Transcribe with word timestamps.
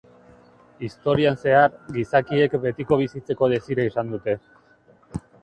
Historian 0.87 1.37
zehar, 1.43 1.75
gizakiek 1.97 2.57
betiko 2.65 2.99
bizitzeko 3.03 3.51
desira 3.53 3.87
izan 3.93 4.11
dute. 4.17 4.37